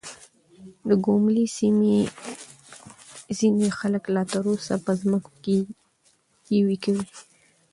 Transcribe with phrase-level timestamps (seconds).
[0.87, 1.97] د ګوملې سيمې
[3.37, 5.57] ځينې خلک لا تر اوسه په ځمکو کې
[6.57, 7.05] يوې کوي.